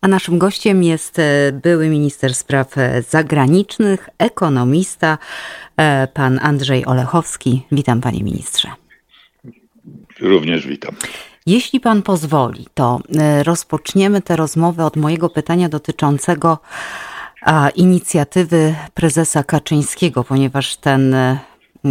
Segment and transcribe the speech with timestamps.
[0.00, 5.18] A naszym gościem jest e, były minister spraw e, zagranicznych, ekonomista,
[5.76, 7.66] e, pan Andrzej Olechowski.
[7.72, 8.68] Witam, panie ministrze.
[10.20, 10.94] Również witam.
[11.46, 13.00] Jeśli pan pozwoli, to
[13.42, 16.58] rozpoczniemy tę rozmowę od mojego pytania dotyczącego
[17.74, 21.14] inicjatywy prezesa Kaczyńskiego, ponieważ ten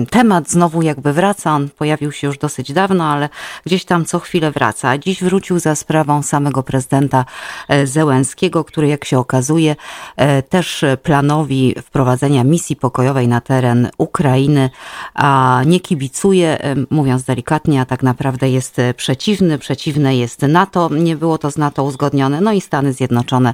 [0.10, 1.55] temat znowu jakby wraca.
[1.55, 3.30] On pojawił się już dosyć dawno, ale
[3.66, 4.98] gdzieś tam co chwilę wraca.
[4.98, 7.26] Dziś wrócił za sprawą samego prezydenta
[7.68, 9.76] e, Zełenskiego, który jak się okazuje
[10.16, 14.70] e, też planowi wprowadzenia misji pokojowej na teren Ukrainy
[15.13, 19.58] a nie kibicuje, e, mówiąc delikatnie, a tak naprawdę jest przeciwny.
[19.58, 20.90] Przeciwne jest NATO.
[20.91, 22.41] Nie było to z NATO uzgodnione.
[22.41, 23.54] No i Stany Zjednoczone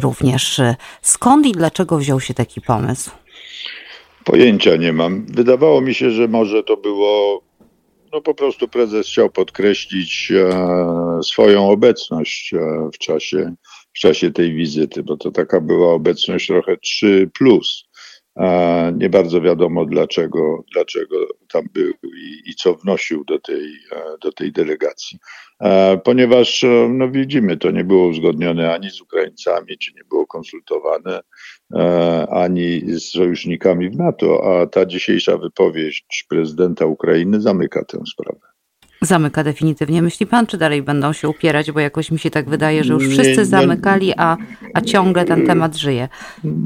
[0.00, 0.60] również.
[1.02, 3.10] Skąd i dlaczego wziął się taki pomysł?
[4.28, 5.26] Pojęcia nie mam.
[5.26, 7.42] Wydawało mi się, że może to było,
[8.12, 12.58] no po prostu prezes chciał podkreślić e, swoją obecność e,
[12.94, 13.54] w czasie,
[13.92, 17.87] w czasie tej wizyty, bo to taka była obecność trochę 3 plus.
[18.38, 21.16] E, nie bardzo wiadomo dlaczego, dlaczego
[21.48, 25.18] tam był i, i co wnosił do tej, e, do tej delegacji.
[25.60, 31.20] E, ponieważ no widzimy, to nie było uzgodnione ani z Ukraińcami, czy nie było konsultowane
[32.30, 38.57] ani z sojusznikami w NATO, a ta dzisiejsza wypowiedź prezydenta Ukrainy zamyka tę sprawę
[39.00, 40.02] zamyka definitywnie.
[40.02, 41.72] Myśli pan, czy dalej będą się upierać?
[41.72, 44.36] Bo jakoś mi się tak wydaje, że już wszyscy zamykali, a,
[44.74, 46.08] a ciągle ten temat żyje.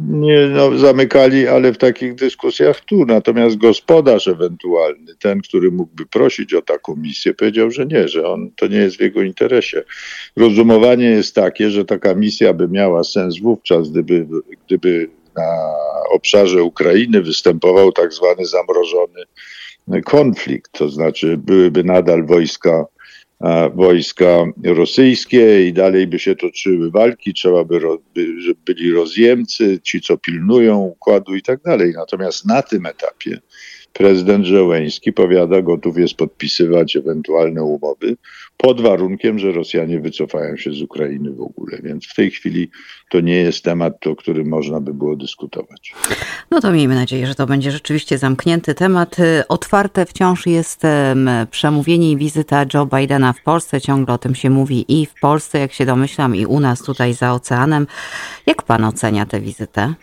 [0.09, 3.07] Nie, no, zamykali, ale w takich dyskusjach tu.
[3.07, 8.51] Natomiast gospodarz ewentualny, ten, który mógłby prosić o taką misję, powiedział, że nie, że on,
[8.57, 9.83] to nie jest w jego interesie.
[10.37, 14.27] Rozumowanie jest takie, że taka misja by miała sens wówczas, gdyby,
[14.67, 15.75] gdyby na
[16.11, 19.23] obszarze Ukrainy występował tak zwany zamrożony
[20.05, 22.85] konflikt, to znaczy byłyby nadal wojska,
[23.75, 27.81] wojska rosyjskie i dalej by się toczyły walki, trzeba by,
[28.39, 31.93] żeby byli rozjemcy, ci co pilnują układu i tak dalej.
[31.97, 33.41] Natomiast na tym etapie
[33.93, 38.17] prezydent Żołęński powiada, gotów jest podpisywać ewentualne umowy
[38.57, 41.79] pod warunkiem, że Rosjanie wycofają się z Ukrainy w ogóle.
[41.83, 42.71] Więc w tej chwili
[43.11, 45.95] to nie jest temat, o którym można by było dyskutować.
[46.51, 49.17] No to miejmy nadzieję, że to będzie rzeczywiście zamknięty temat.
[49.49, 50.83] Otwarte wciąż jest
[51.51, 53.81] przemówienie i wizyta Joe Bidena w Polsce.
[53.81, 57.15] Ciągle o tym się mówi i w Polsce, jak się domyślam, i u nas tutaj
[57.15, 57.87] za oceanem.
[58.47, 59.95] Jak pan ocenia tę wizytę?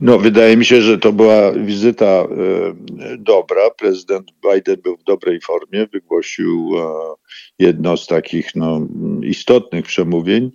[0.00, 2.26] No, wydaje mi się, że to była wizyta e,
[3.18, 3.70] dobra.
[3.70, 7.14] Prezydent Biden był w dobrej formie, wygłosił e,
[7.58, 8.86] jedno z takich no,
[9.22, 10.50] istotnych przemówień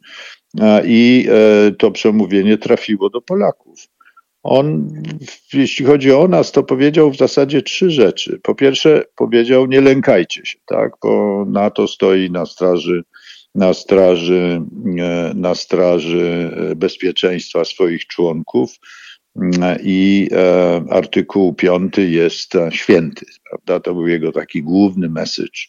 [0.86, 3.88] i e, to przemówienie trafiło do Polaków.
[4.44, 4.90] On,
[5.54, 8.40] jeśli chodzi o nas, to powiedział w zasadzie trzy rzeczy.
[8.44, 13.04] Po pierwsze, powiedział: Nie lękajcie się, tak, bo NATO stoi na straży,
[13.56, 14.62] na straży,
[15.36, 18.80] na straży bezpieczeństwa swoich członków
[19.84, 23.80] i e, artykuł 5 jest e, święty, prawda?
[23.80, 25.60] To był jego taki główny message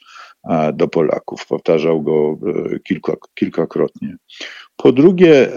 [0.50, 1.46] e, do Polaków.
[1.46, 2.38] Powtarzał go
[2.84, 4.16] kilka, kilkakrotnie.
[4.76, 5.48] Po drugie,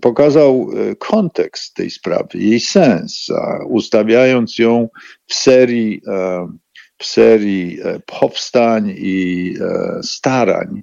[0.00, 3.26] pokazał kontekst tej sprawy, jej sens,
[3.68, 4.88] ustawiając ją
[5.26, 6.02] w serii,
[6.98, 9.54] w serii powstań i
[10.02, 10.82] starań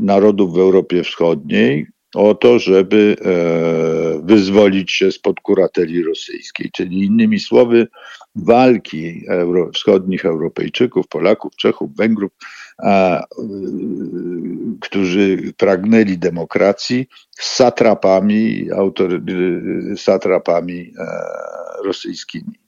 [0.00, 6.70] narodów w Europie Wschodniej, o to, żeby e, wyzwolić się spod kurateli rosyjskiej.
[6.72, 7.88] Czyli innymi słowy,
[8.36, 12.32] walki euro, wschodnich Europejczyków, Polaków, Czechów, Węgrów,
[12.78, 13.24] a,
[14.80, 17.06] którzy pragnęli demokracji
[17.38, 19.22] z satrapami, autory,
[19.96, 21.06] satrapami e,
[21.84, 22.60] rosyjskimi.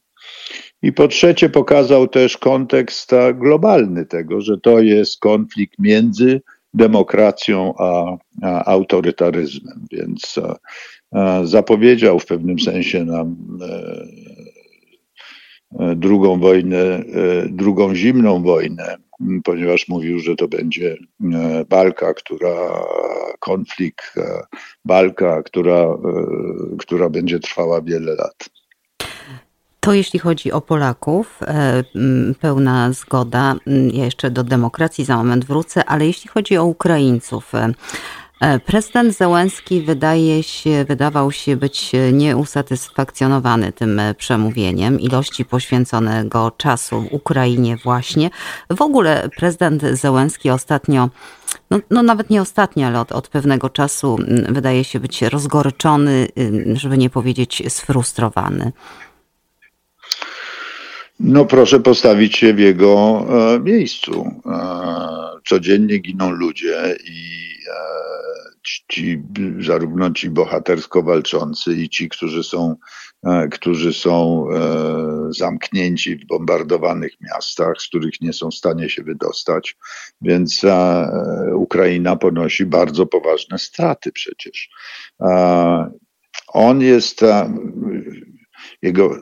[0.82, 6.40] I po trzecie pokazał też kontekst globalny tego, że to jest konflikt między
[6.74, 9.86] demokracją a, a autorytaryzmem.
[9.92, 10.38] Więc
[11.12, 14.06] a, zapowiedział w pewnym sensie nam e,
[15.80, 17.02] e drugą wojnę, e,
[17.48, 18.96] drugą zimną wojnę,
[19.44, 20.96] ponieważ mówił, że to będzie
[21.70, 22.84] walka, która,
[23.38, 24.14] konflikt,
[24.84, 25.98] walka, która,
[26.78, 28.61] która będzie trwała wiele lat.
[29.84, 31.84] To jeśli chodzi o Polaków, e,
[32.40, 33.54] pełna zgoda.
[33.92, 37.72] Ja jeszcze do demokracji za moment wrócę, ale jeśli chodzi o Ukraińców, e,
[38.40, 47.76] e, Prezydent Załęski wydaje się, wydawał się być nieusatysfakcjonowany tym przemówieniem, ilości poświęconego czasu Ukrainie
[47.76, 48.30] właśnie.
[48.70, 51.08] W ogóle prezydent Załęski ostatnio,
[51.70, 54.18] no, no nawet nie ostatnio, ale od, od pewnego czasu
[54.48, 56.28] wydaje się być rozgoryczony,
[56.74, 58.72] żeby nie powiedzieć sfrustrowany.
[61.20, 63.24] No proszę postawić się w jego
[63.54, 64.40] e, miejscu.
[64.46, 67.42] E, codziennie giną ludzie i
[68.88, 69.22] ci,
[69.60, 72.76] zarówno ci bohatersko walczący i ci, którzy są,
[73.50, 74.46] którzy są
[75.30, 79.76] zamknięci w bombardowanych miastach, z których nie są w stanie się wydostać.
[80.20, 80.62] Więc
[81.54, 84.68] Ukraina ponosi bardzo poważne straty przecież.
[86.48, 87.20] On jest
[88.82, 89.16] jego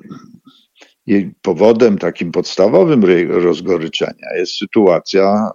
[1.43, 5.51] powodem takim podstawowym rozgoryczenia jest sytuacja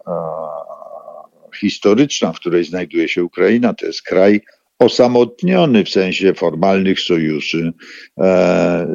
[1.59, 3.73] historyczna, w której znajduje się Ukraina.
[3.73, 4.41] To jest kraj
[4.79, 7.73] osamotniony w sensie formalnych sojuszy,
[8.19, 8.87] e,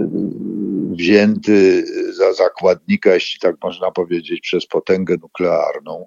[0.91, 6.07] wzięty za zakładnika, jeśli tak można powiedzieć, przez potęgę nuklearną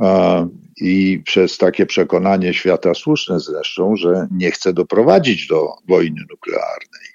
[0.00, 7.13] e, i przez takie przekonanie świata słuszne zresztą, że nie chce doprowadzić do wojny nuklearnej.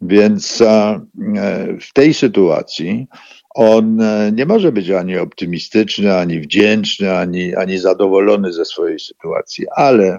[0.00, 1.00] Więc e,
[1.80, 3.06] w tej sytuacji
[3.54, 9.66] on e, nie może być ani optymistyczny, ani wdzięczny, ani, ani zadowolony ze swojej sytuacji,
[9.76, 10.18] ale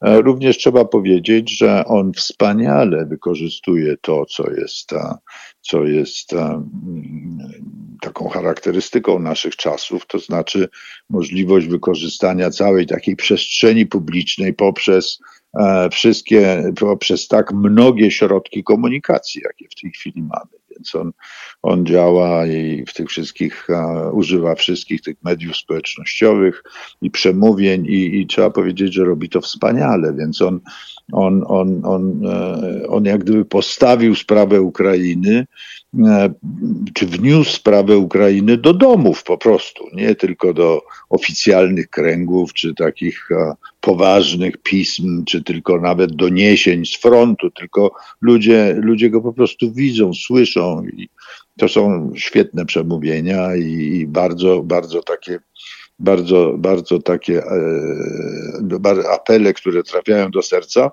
[0.00, 4.90] e, również trzeba powiedzieć, że on wspaniale wykorzystuje to, co jest,
[5.60, 6.30] co jest
[8.00, 10.68] taką charakterystyką naszych czasów, to znaczy
[11.10, 15.33] możliwość wykorzystania całej takiej przestrzeni publicznej poprzez E,
[15.90, 20.64] wszystkie, poprzez tak mnogie środki komunikacji, jakie w tej chwili mamy.
[20.70, 21.12] Więc on,
[21.62, 26.62] on działa i w tych wszystkich, uh, używa wszystkich tych mediów społecznościowych
[27.02, 30.60] i przemówień i, i, trzeba powiedzieć, że robi to wspaniale, więc on,
[31.12, 35.46] on, on, on, uh, on jak gdyby postawił sprawę Ukrainy
[36.02, 36.34] E,
[36.94, 43.28] czy wniósł sprawę Ukrainy do domów po prostu, nie tylko do oficjalnych kręgów, czy takich
[43.30, 49.72] e, poważnych pism, czy tylko nawet doniesień z frontu, tylko ludzie, ludzie go po prostu
[49.72, 51.08] widzą, słyszą i
[51.58, 55.38] to są świetne przemówienia i bardzo, bardzo takie
[55.98, 57.52] bardzo, bardzo takie e,
[59.12, 60.90] apele, które trafiają do serca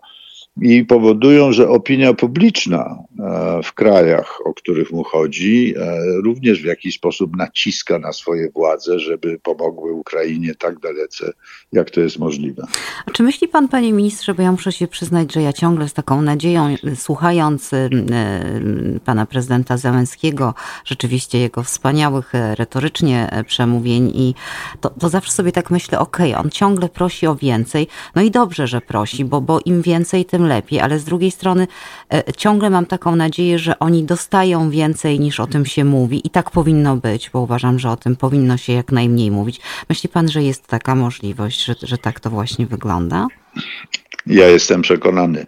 [0.58, 6.66] i powodują, że opinia publiczna e, w krajach, o których mu chodzi, e, również w
[6.66, 11.32] jakiś sposób naciska na swoje władze, żeby pomogły Ukrainie tak dalece,
[11.72, 12.64] jak to jest możliwe.
[13.06, 15.94] A czy myśli pan, panie ministrze, bo ja muszę się przyznać, że ja ciągle z
[15.94, 17.90] taką nadzieją, słuchając e,
[19.06, 20.54] pana prezydenta Załęskiego,
[20.86, 24.34] rzeczywiście jego wspaniałych retorycznie przemówień i
[24.82, 28.32] to, to zawsze sobie tak myślę, okej, okay, on ciągle prosi o więcej, no i
[28.32, 31.68] dobrze, że prosi, bo, bo im więcej, tym tym lepiej, ale z drugiej strony
[32.14, 36.30] e, ciągle mam taką nadzieję, że oni dostają więcej niż o tym się mówi i
[36.30, 39.62] tak powinno być, bo uważam, że o tym powinno się jak najmniej mówić.
[39.90, 43.28] Myśli pan, że jest taka możliwość, że, że tak to właśnie wygląda?
[44.28, 45.46] Ja jestem przekonany,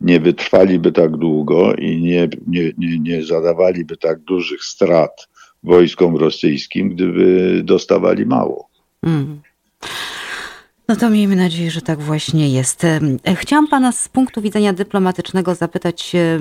[0.00, 5.28] nie wytrwaliby tak długo i nie, nie, nie, nie zadawaliby tak dużych strat
[5.62, 8.68] wojskom rosyjskim, gdyby dostawali mało.
[9.02, 9.40] Mm.
[10.88, 12.84] No to miejmy nadzieję, że tak właśnie jest.
[12.84, 13.00] E,
[13.34, 16.38] chciałam Pana z punktu widzenia dyplomatycznego zapytać e,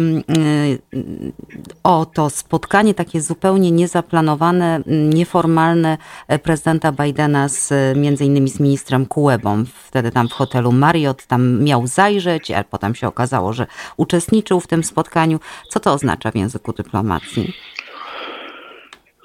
[1.83, 5.97] o to spotkanie takie zupełnie niezaplanowane, nieformalne
[6.27, 9.63] e, prezydenta Bidena z między innymi z ministrem Kuebą.
[9.87, 13.67] Wtedy tam w hotelu Marriott tam miał zajrzeć, a potem się okazało, że
[13.97, 15.39] uczestniczył w tym spotkaniu.
[15.69, 17.53] Co to oznacza w języku dyplomacji?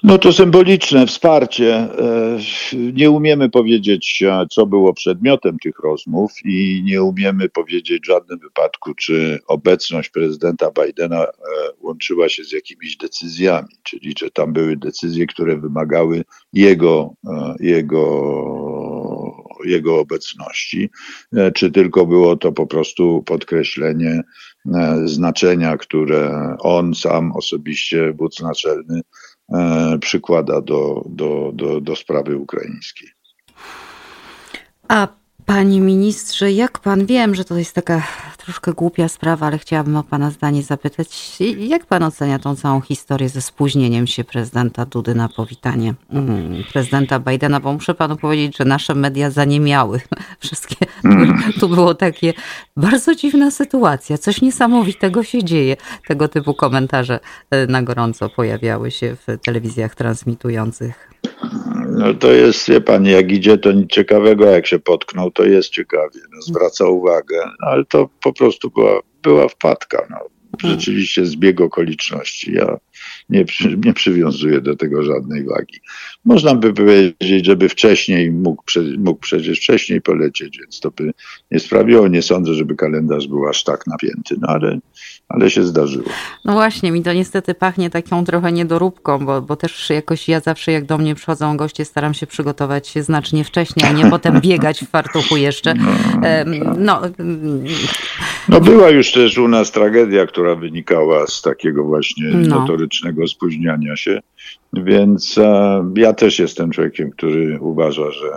[0.03, 1.75] No to symboliczne wsparcie.
[1.75, 2.39] E,
[2.93, 8.39] nie umiemy powiedzieć, e, co było przedmiotem tych rozmów i nie umiemy powiedzieć w żadnym
[8.39, 11.31] wypadku, czy obecność prezydenta Bidena e,
[11.81, 17.15] łączyła się z jakimiś decyzjami, czyli czy tam były decyzje, które wymagały jego,
[17.61, 18.05] jego,
[19.65, 20.91] jego obecności,
[21.55, 24.23] czy tylko było to po prostu podkreślenie
[25.05, 29.01] znaczenia, które on sam osobiście, wódz naczelny,
[30.01, 33.09] przykłada do, do, do, do sprawy ukraińskiej.
[34.89, 35.09] A
[35.51, 38.03] Panie ministrze, jak pan, wiem, że to jest taka
[38.37, 41.39] troszkę głupia sprawa, ale chciałabym o pana zdanie zapytać.
[41.59, 47.19] Jak pan ocenia tą całą historię ze spóźnieniem się prezydenta Dudy na powitanie mm, prezydenta
[47.19, 47.61] Bidena?
[47.61, 50.01] Bo muszę panu powiedzieć, że nasze media zaniemiały.
[50.41, 50.77] Wszystkie.
[51.05, 51.53] Mm.
[51.61, 52.35] Tu było takie
[52.77, 54.19] bardzo dziwna sytuacja.
[54.19, 55.77] Coś niesamowitego się dzieje.
[56.09, 61.11] Tego typu komentarze e, na gorąco pojawiały się w telewizjach transmitujących
[61.91, 65.69] no to jest, wie pan, jak idzie, to nic ciekawego, jak się potknął, to jest
[65.69, 70.07] ciekawie, no, zwraca uwagę, ale to po prostu była, była wpadka.
[70.11, 70.19] No.
[70.69, 72.53] rzeczywiście zbieg okoliczności.
[72.53, 72.77] Ja
[73.31, 73.45] nie,
[73.85, 75.81] nie przywiązuję do tego żadnej wagi.
[76.25, 78.63] Można by powiedzieć, żeby wcześniej mógł,
[78.99, 81.13] mógł przecież wcześniej polecieć, więc to by
[81.51, 82.09] nie sprawiło.
[82.09, 84.79] Nie sądzę, żeby kalendarz był aż tak napięty, no ale,
[85.29, 86.11] ale się zdarzyło.
[86.45, 90.73] No właśnie, mi to niestety pachnie taką trochę niedoróbką, bo, bo też jakoś ja zawsze
[90.73, 94.85] jak do mnie przychodzą goście, staram się przygotować się znacznie wcześniej, a nie potem biegać
[94.85, 95.75] w fartuchu jeszcze.
[95.75, 95.93] No,
[96.79, 97.01] no,
[98.49, 102.57] no była już też u nas tragedia, która wynikała z takiego właśnie no.
[102.91, 104.21] Notorycznego spóźniania się.
[104.73, 108.31] Więc e, ja też jestem człowiekiem, który uważa, że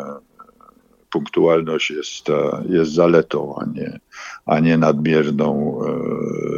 [1.10, 4.00] punktualność jest, e, jest zaletą, a nie,
[4.46, 5.80] a nie nadmierną,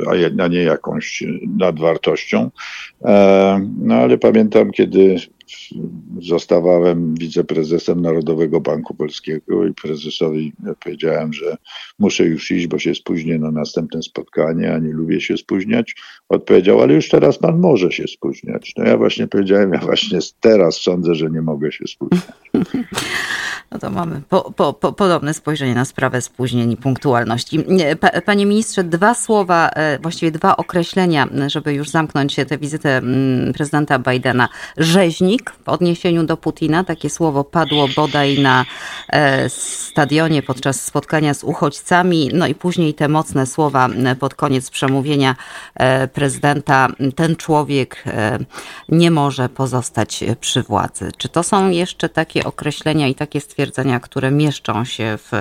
[0.08, 1.24] e, a nie jakąś
[1.58, 2.52] nadwartością.
[3.80, 5.16] No ale pamiętam, kiedy
[6.22, 11.58] zostawałem wiceprezesem Narodowego Banku Polskiego i prezesowi powiedziałem, że
[12.00, 15.96] muszę już iść, bo się spóźnię na następne spotkanie, a nie lubię się spóźniać.
[16.30, 18.74] Odpowiedział, ale już teraz pan może się spóźniać.
[18.78, 22.52] No ja właśnie powiedziałem, ja właśnie teraz sądzę, że nie mogę się spóźniać.
[23.72, 27.66] No to mamy po, po, po, podobne spojrzenie na sprawę spóźnień i punktualności.
[28.26, 34.00] Panie ministrze, dwa słowa, e, właściwie dwa określenia, żeby już zamknąć tę wizytę mm, prezydenta
[34.00, 34.50] Bidena.
[34.78, 38.66] Rzeźnik w odniesieniu do Putina, takie słowo padło bodaj na
[39.10, 45.36] e, stadionie podczas spotkania z uchodźcami, no i później te mocne słowa pod koniec przemówienia
[45.76, 46.88] e, prezydenta.
[47.16, 48.04] Ten człowiek
[48.90, 51.12] nie może pozostać przy władzy.
[51.18, 55.32] Czy to są jeszcze takie określenia i takie stwierdzenia, stwierdzenia, które mieszczą się w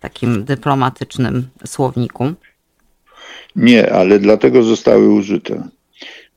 [0.00, 2.32] takim dyplomatycznym słowniku?
[3.56, 5.68] Nie, ale dlatego zostały użyte.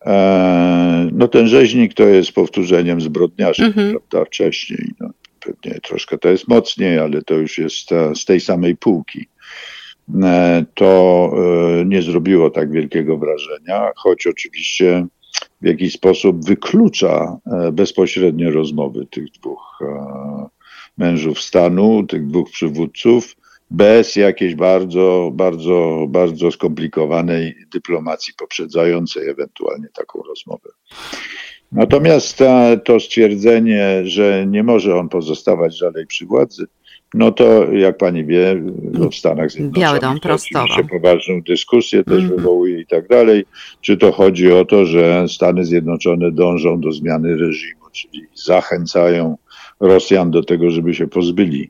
[0.05, 3.91] E, no ten rzeźnik to jest powtórzeniem zbrodniarzy, mhm.
[3.91, 4.91] prawda, wcześniej.
[4.99, 5.09] No,
[5.39, 9.27] pewnie troszkę to jest mocniej, ale to już jest z tej samej półki.
[10.23, 11.31] E, to
[11.81, 15.05] e, nie zrobiło tak wielkiego wrażenia, choć oczywiście
[15.61, 17.37] w jakiś sposób wyklucza
[17.71, 19.79] bezpośrednie rozmowy tych dwóch
[20.99, 23.35] mężów stanu, tych dwóch przywódców,
[23.71, 30.69] bez jakiejś bardzo, bardzo, bardzo skomplikowanej dyplomacji poprzedzającej ewentualnie taką rozmowę.
[31.71, 32.43] Natomiast
[32.85, 36.65] to stwierdzenie, że nie może on pozostawać dalej przy władzy,
[37.13, 38.61] no to jak pani wie,
[39.11, 43.45] w Stanach Zjednoczonych oczywiście poważną dyskusję też mm wywołuje i tak dalej.
[43.81, 49.37] Czy to chodzi o to, że Stany Zjednoczone dążą do zmiany reżimu, czyli zachęcają
[49.79, 51.69] Rosjan do tego, żeby się pozbyli,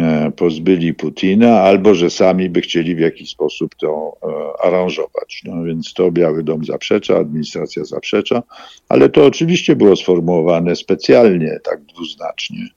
[0.00, 5.42] e, pozbyli Putina, albo że sami by chcieli w jakiś sposób to e, aranżować.
[5.44, 8.42] No więc to Biały Dom zaprzecza, administracja zaprzecza,
[8.88, 12.68] ale to oczywiście było sformułowane specjalnie, tak dwuznacznie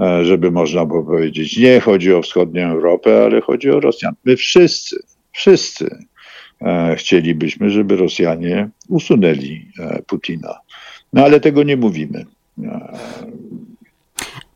[0.00, 4.14] e, żeby można było powiedzieć, nie chodzi o wschodnią Europę, ale chodzi o Rosjan.
[4.24, 4.96] My wszyscy,
[5.32, 5.96] wszyscy
[6.96, 9.66] chcielibyśmy, żeby Rosjanie usunęli
[10.06, 10.54] Putina.
[11.12, 12.24] No ale tego nie mówimy.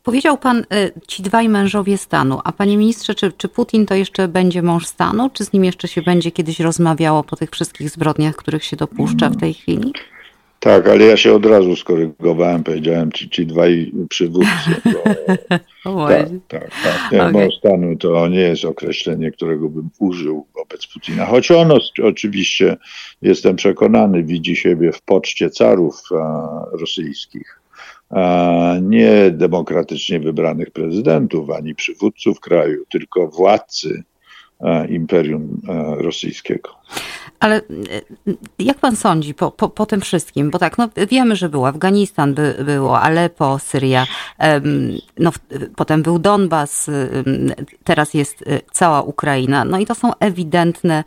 [0.05, 4.27] Powiedział pan y, ci dwaj mężowie stanu, a panie ministrze, czy, czy Putin to jeszcze
[4.27, 8.35] będzie mąż stanu, czy z nim jeszcze się będzie kiedyś rozmawiało po tych wszystkich zbrodniach,
[8.35, 9.93] których się dopuszcza w tej chwili?
[10.59, 14.81] Tak, ale ja się od razu skorygowałem, powiedziałem ci, ci dwaj przywódcy.
[15.85, 17.11] Bo, tak, tak, tak.
[17.11, 17.31] Nie, okay.
[17.31, 21.25] Mąż stanu to nie jest określenie, którego bym użył wobec Putina.
[21.25, 21.71] Choć on
[22.03, 22.77] oczywiście,
[23.21, 27.64] jestem przekonany, widzi siebie w poczcie carów a, rosyjskich
[28.81, 34.03] nie demokratycznie wybranych prezydentów ani przywódców kraju, tylko władcy
[34.89, 35.61] Imperium
[35.97, 36.69] Rosyjskiego.
[37.39, 37.61] Ale
[38.59, 40.51] jak pan sądzi po, po, po, tym wszystkim?
[40.51, 44.05] Bo tak, no wiemy, że był Afganistan, by, było Aleppo, Syria,
[45.19, 45.31] no,
[45.75, 46.91] potem był Donbas,
[47.83, 49.65] teraz jest cała Ukraina.
[49.65, 51.03] No i to są ewidentne,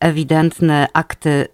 [0.00, 1.46] ewidentne akty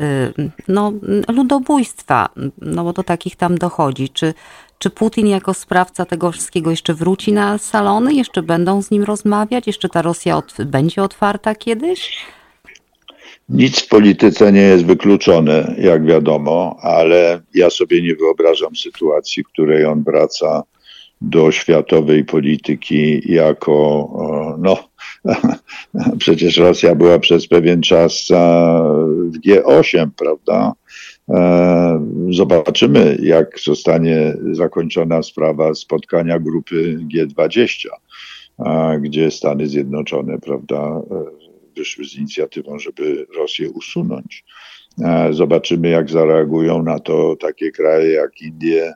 [0.69, 0.93] no,
[1.29, 2.29] ludobójstwa,
[2.59, 4.09] no bo do takich tam dochodzi.
[4.09, 4.35] Czy,
[4.81, 8.15] czy Putin jako sprawca tego wszystkiego jeszcze wróci na salony?
[8.15, 9.67] Jeszcze będą z nim rozmawiać?
[9.67, 12.19] Jeszcze ta Rosja od, będzie otwarta kiedyś?
[13.49, 19.49] Nic w polityce nie jest wykluczone, jak wiadomo, ale ja sobie nie wyobrażam sytuacji, w
[19.49, 20.63] której on wraca
[21.21, 24.09] do światowej polityki jako,
[24.59, 24.89] no,
[26.19, 28.29] przecież Rosja była przez pewien czas
[29.31, 30.73] w G8, prawda?
[31.31, 37.89] E, zobaczymy, jak zostanie zakończona sprawa spotkania grupy G20,
[39.01, 41.25] gdzie Stany Zjednoczone, prawda, e,
[41.77, 44.45] wyszły z inicjatywą, żeby Rosję usunąć.
[45.05, 48.93] E, zobaczymy, jak zareagują na to takie kraje jak Indie,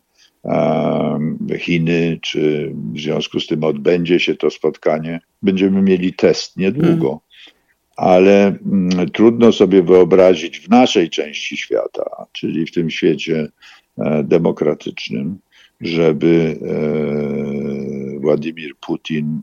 [1.58, 5.20] Chiny, czy w związku z tym odbędzie się to spotkanie.
[5.42, 7.20] Będziemy mieli test niedługo.
[7.96, 13.48] Ale mm, trudno sobie wyobrazić w naszej części świata, czyli w tym świecie
[13.98, 15.38] e, demokratycznym,
[15.80, 16.58] żeby
[18.16, 19.40] e, Władimir Putin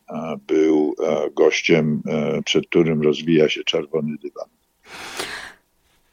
[0.47, 0.95] był
[1.35, 2.01] gościem,
[2.45, 4.49] przed którym rozwija się czerwony dywan.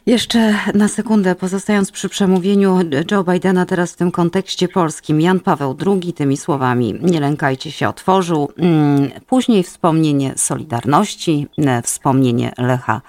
[0.08, 2.78] Jeszcze na sekundę, pozostając przy przemówieniu
[3.10, 7.88] Joe Bidena teraz w tym kontekście polskim, Jan Paweł II tymi słowami nie lękajcie się
[7.88, 8.48] otworzył.
[8.58, 13.00] Mm, później wspomnienie Solidarności, e, wspomnienie Lecha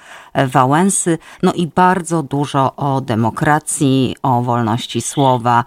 [0.48, 5.66] Wałęsy, no i bardzo dużo o demokracji, o wolności słowa.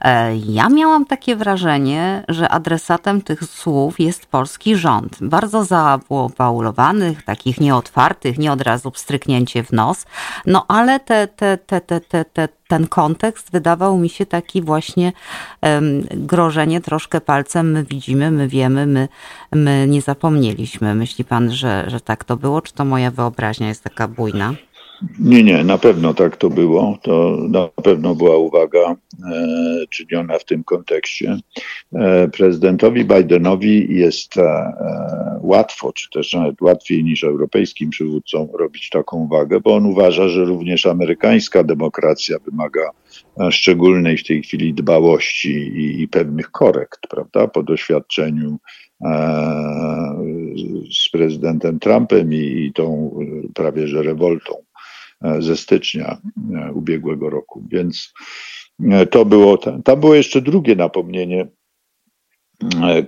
[0.00, 5.16] E, ja miałam takie wrażenie, że adresatem tych słów jest polski rząd.
[5.20, 10.06] Bardzo zaawualowanych, takich nieotwartych, nie od razu pstryknięcie w nos.
[10.46, 15.12] No ale te, te, te, te, te, te, ten kontekst wydawał mi się taki właśnie
[16.10, 17.72] grożenie troszkę palcem.
[17.72, 19.08] My widzimy, my wiemy, my,
[19.52, 20.94] my nie zapomnieliśmy.
[20.94, 24.54] Myśli pan, że, że tak to było, czy to moja wyobraźnia jest taka bujna?
[25.18, 26.98] Nie, nie, na pewno tak to było.
[27.02, 28.96] To na pewno była uwaga e,
[29.90, 31.38] czyniona w tym kontekście.
[31.94, 34.72] E, prezydentowi Bidenowi jest e,
[35.40, 40.44] łatwo, czy też nawet łatwiej niż europejskim przywódcom robić taką uwagę, bo on uważa, że
[40.44, 42.90] również amerykańska demokracja wymaga
[43.40, 48.58] e, szczególnej w tej chwili dbałości i, i pewnych korekt, prawda, po doświadczeniu
[49.04, 49.10] e,
[51.04, 53.14] z prezydentem Trumpem i, i tą
[53.54, 54.69] prawie że rewoltą E,
[55.38, 56.18] ze stycznia
[56.54, 57.64] e, ubiegłego roku.
[57.68, 58.12] Więc
[58.90, 61.46] e, to było, tam było jeszcze drugie napomnienie,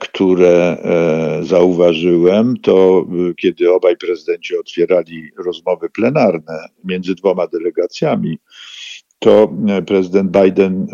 [0.01, 0.83] które
[1.43, 8.39] zauważyłem, to kiedy obaj prezydenci otwierali rozmowy plenarne między dwoma delegacjami,
[9.19, 9.53] to
[9.87, 10.87] prezydent Biden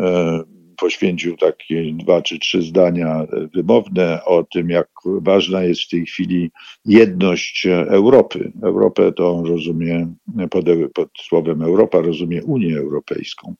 [0.79, 6.51] poświęcił takie dwa czy trzy zdania wymowne o tym, jak ważna jest w tej chwili
[6.85, 8.51] jedność Europy.
[8.63, 10.13] Europę to rozumie,
[10.49, 13.55] pod, pod słowem Europa rozumie Unię Europejską.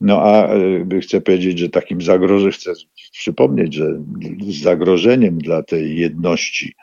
[0.00, 0.54] No a
[0.94, 2.72] e, chcę powiedzieć, że takim zagrożeniem, chcę
[3.12, 4.02] przypomnieć, że
[4.48, 6.74] zagrożeniem dla tej jedności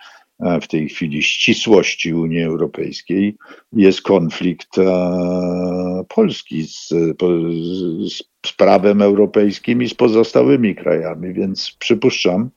[0.61, 3.35] w tej chwili ścisłości Unii Europejskiej
[3.73, 4.69] jest konflikt
[6.07, 6.89] Polski z,
[8.07, 12.49] z z prawem europejskim i z pozostałymi krajami, więc przypuszczam,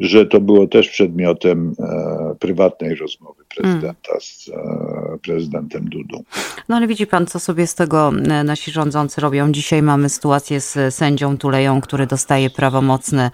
[0.00, 4.20] że to było też przedmiotem e, prywatnej rozmowy prezydenta mm.
[4.20, 6.22] z e, prezydentem Dudą.
[6.68, 9.52] No ale widzi pan, co sobie z tego e, nasi rządzący robią.
[9.52, 13.30] Dzisiaj mamy sytuację z sędzią Tuleją, który dostaje prawomocny,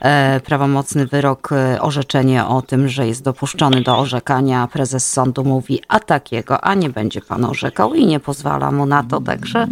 [0.00, 4.68] e, prawomocny wyrok, e, orzeczenie o tym, że jest dopuszczony do orzekania.
[4.72, 9.02] Prezes sądu mówi, a takiego, a nie będzie pan orzekał i nie pozwala mu na
[9.02, 9.66] to, także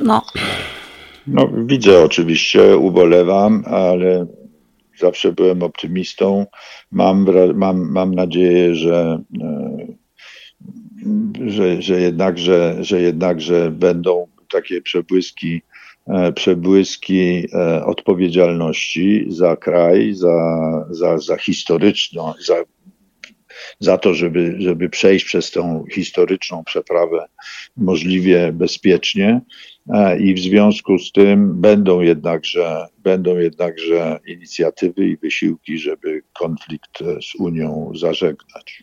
[0.00, 0.22] no.
[1.26, 4.26] No, widzę oczywiście, ubolewam, ale
[4.98, 6.46] zawsze byłem optymistą.
[6.92, 9.86] Mam, mam, mam nadzieję, że, e,
[11.46, 15.62] że, że, jednakże, że jednakże będą takie przebłyski,
[16.06, 20.36] e, przebłyski e, odpowiedzialności za kraj, za,
[20.90, 22.54] za, za historyczną, za
[23.80, 27.26] za to, żeby, żeby przejść przez tą historyczną przeprawę
[27.76, 29.40] możliwie bezpiecznie.
[29.88, 36.98] E, I w związku z tym będą jednakże, będą jednakże inicjatywy i wysiłki, żeby konflikt
[36.98, 38.82] z Unią zażegnać.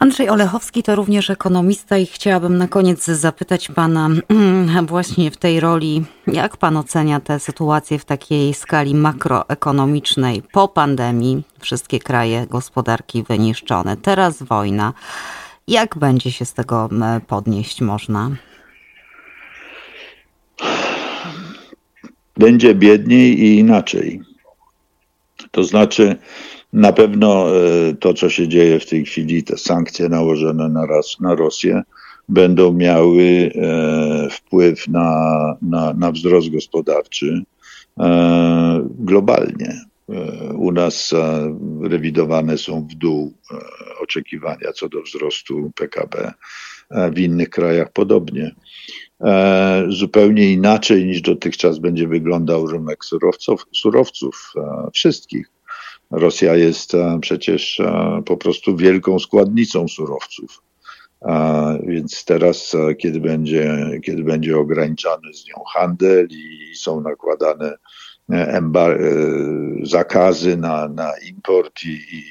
[0.00, 4.08] Andrzej Olechowski to również ekonomista i chciałabym na koniec zapytać pana
[4.86, 11.42] właśnie w tej roli, jak pan ocenia tę sytuację w takiej skali makroekonomicznej po pandemii,
[11.60, 14.92] wszystkie kraje gospodarki wyniszczone, teraz wojna.
[15.68, 16.88] Jak będzie się z tego
[17.26, 18.30] podnieść można?
[22.38, 24.20] Będzie biedniej i inaczej.
[25.50, 26.16] To znaczy,
[26.72, 30.86] na pewno e, to, co się dzieje w tej chwili, te sankcje nałożone na,
[31.20, 31.82] na Rosję,
[32.28, 37.42] będą miały e, wpływ na, na, na wzrost gospodarczy
[38.00, 39.80] e, globalnie.
[40.54, 41.14] U nas
[41.82, 43.32] rewidowane są w dół
[44.00, 46.32] oczekiwania co do wzrostu PKB,
[46.90, 48.54] w innych krajach podobnie.
[49.88, 54.52] Zupełnie inaczej niż dotychczas będzie wyglądał rynek surowców, surowców
[54.92, 55.50] wszystkich
[56.10, 60.62] Rosja jest e, przecież e, po prostu wielką składnicą surowców.
[61.86, 67.74] Więc teraz, e, kiedy będzie, kiedy będzie ograniczany z nią handel i są nakładane
[69.82, 72.22] zakazy na, na import i, i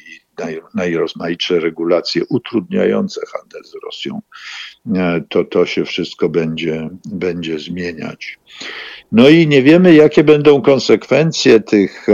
[0.76, 4.21] najrozmaitsze regulacje utrudniające handel z Rosją,
[5.30, 8.39] to to się wszystko będzie, będzie zmieniać.
[9.12, 12.08] No i nie wiemy, jakie będą konsekwencje tych,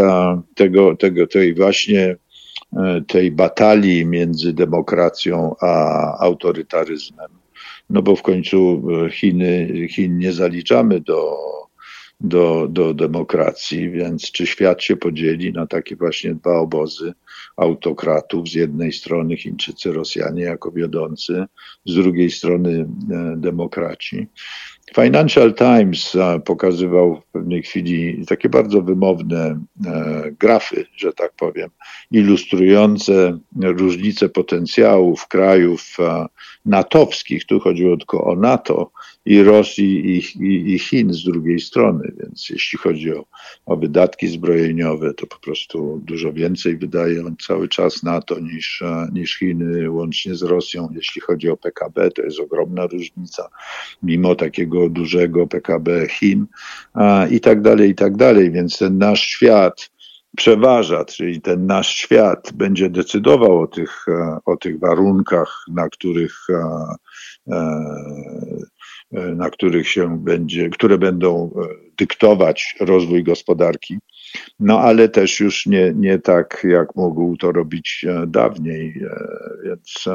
[0.56, 2.16] tego, tego, tej właśnie
[3.08, 7.30] tej batalii między demokracją a autorytaryzmem.
[7.90, 11.38] No bo w końcu Chiny, Chin nie zaliczamy do
[12.24, 17.14] do, do demokracji, więc czy świat się podzieli na takie właśnie dwa obozy
[17.56, 21.46] autokratów, z jednej strony Chińczycy, Rosjanie jako wiodący,
[21.86, 22.86] z drugiej strony e,
[23.38, 24.28] demokraci.
[24.96, 31.70] Financial Times pokazywał w pewnej chwili takie bardzo wymowne e, grafy, że tak powiem,
[32.12, 35.98] ilustrujące różnice potencjałów krajów
[36.66, 38.92] natowskich, tu chodziło tylko o NATO,
[39.26, 42.12] i Rosji i, i, i, Chin z drugiej strony.
[42.20, 43.26] Więc jeśli chodzi o,
[43.66, 49.40] o wydatki zbrojeniowe, to po prostu dużo więcej wydaje on cały czas NATO niż, niż
[49.40, 50.90] Chiny, łącznie z Rosją.
[50.96, 53.50] Jeśli chodzi o PKB, to jest ogromna różnica,
[54.04, 56.46] mimo takiego dużego PKB Chin
[57.32, 58.52] i tak dalej, i tak dalej.
[58.52, 59.90] Więc ten nasz świat
[60.38, 64.06] przeważa, czyli ten nasz świat będzie decydował o tych,
[64.46, 66.48] o tych warunkach, na których
[69.12, 71.52] na których się będzie, które będą
[71.98, 73.98] dyktować rozwój gospodarki.
[74.60, 79.02] No ale też już nie, nie tak, jak mógł to robić dawniej,
[79.64, 80.06] więc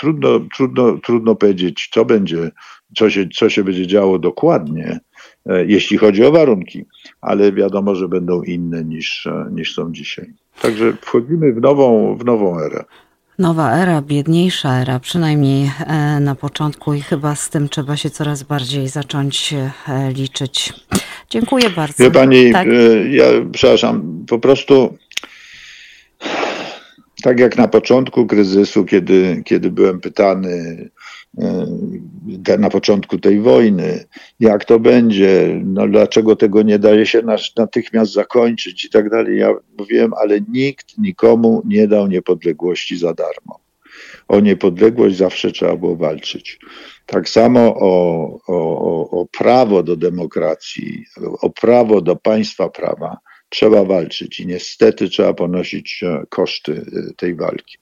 [0.00, 2.50] trudno, trudno, trudno powiedzieć, co będzie,
[2.96, 5.00] co się, co się będzie działo dokładnie,
[5.46, 6.84] jeśli chodzi o warunki,
[7.20, 10.34] ale wiadomo, że będą inne niż, niż są dzisiaj.
[10.62, 12.84] Także wchodzimy w nową, w nową erę.
[13.38, 18.42] Nowa era, biedniejsza era, przynajmniej e, na początku i chyba z tym trzeba się coraz
[18.42, 19.54] bardziej zacząć
[19.88, 20.72] e, liczyć.
[21.30, 22.04] Dziękuję bardzo.
[22.04, 22.68] Wie pani, tak?
[22.68, 24.98] E, ja przepraszam, po prostu
[27.22, 30.88] tak jak na początku kryzysu, kiedy, kiedy byłem pytany
[32.48, 34.04] e, na początku tej wojny,
[34.40, 37.22] jak to będzie, no dlaczego tego nie daje się
[37.56, 39.38] natychmiast zakończyć i tak dalej.
[39.38, 43.65] Ja mówiłem, ale nikt nikomu nie dał niepodległości za darmo.
[44.28, 46.58] O niepodległość zawsze trzeba było walczyć.
[47.06, 51.04] Tak samo o, o, o prawo do demokracji,
[51.40, 57.34] o prawo do państwa prawa trzeba walczyć i niestety trzeba ponosić e, koszty e, tej
[57.34, 57.78] walki.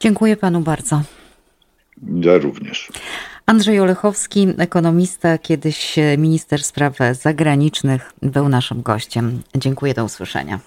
[0.00, 1.02] Dziękuję panu bardzo.
[2.02, 2.88] Ja również.
[3.46, 9.42] Andrzej Olechowski, ekonomista, kiedyś minister spraw zagranicznych, był naszym gościem.
[9.56, 10.60] Dziękuję, do usłyszenia.